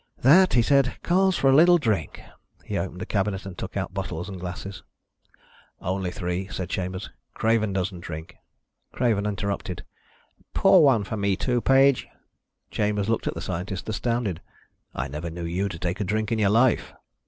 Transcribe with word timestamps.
"That," 0.23 0.53
he 0.53 0.63
said, 0.63 0.95
"calls 1.03 1.37
for 1.37 1.51
a 1.51 1.55
little 1.55 1.77
drink." 1.77 2.19
He 2.65 2.75
opened 2.75 3.03
a 3.03 3.05
cabinet 3.05 3.45
and 3.45 3.55
took 3.55 3.77
out 3.77 3.93
bottles 3.93 4.29
and 4.29 4.39
glasses. 4.39 4.81
"Only 5.79 6.09
three," 6.09 6.47
said 6.47 6.71
Chambers. 6.71 7.11
"Craven 7.35 7.71
doesn't 7.71 7.99
drink." 7.99 8.35
Craven 8.93 9.27
interrupted. 9.27 9.85
"Pour 10.55 10.83
one 10.83 11.03
for 11.03 11.17
me, 11.17 11.35
too, 11.35 11.61
Page." 11.61 12.07
Chambers 12.71 13.09
looked 13.09 13.27
at 13.27 13.35
the 13.35 13.41
scientist, 13.41 13.87
astounded. 13.89 14.41
"I 14.95 15.07
never 15.07 15.29
knew 15.29 15.45
you 15.45 15.69
to 15.69 15.77
take 15.77 15.99
a 16.01 16.03
drink 16.03 16.31
in 16.31 16.39
your 16.39 16.49
life." 16.49 16.93